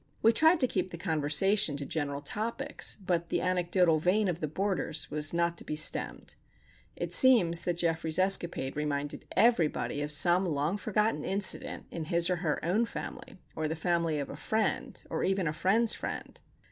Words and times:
We 0.23 0.31
tried 0.33 0.59
to 0.61 0.67
keep 0.67 0.89
the 0.89 0.97
conversation 0.97 1.77
to 1.77 1.85
general 1.85 2.21
topics, 2.21 2.95
but 2.95 3.29
the 3.29 3.39
anecdotal 3.39 3.99
vein 3.99 4.27
of 4.27 4.39
the 4.39 4.47
boarders 4.47 5.11
was 5.11 5.31
not 5.31 5.59
to 5.59 5.63
be 5.63 5.75
stemmed. 5.75 6.33
It 6.95 7.13
seems 7.13 7.61
that 7.61 7.77
Geoffrey's 7.77 8.17
escapade 8.17 8.75
reminded 8.75 9.25
everybody 9.33 10.01
of 10.01 10.11
some 10.11 10.43
long 10.43 10.77
forgotten 10.77 11.23
incident 11.23 11.85
in 11.91 12.05
his 12.05 12.31
or 12.31 12.37
her 12.37 12.59
own 12.65 12.85
family, 12.87 13.37
or 13.55 13.67
the 13.67 13.75
family 13.75 14.17
of 14.17 14.31
a 14.31 14.35
friend, 14.35 15.03
or 15.11 15.23
even 15.23 15.47
a 15.47 15.53
friend's 15.53 15.93
friend. 15.93 16.41